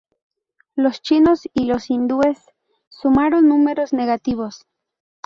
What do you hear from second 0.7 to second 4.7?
Los chinos y los hindúes sumaron números negativos.